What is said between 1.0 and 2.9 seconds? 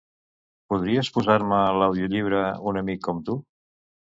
posar-me l'audiollibre "Un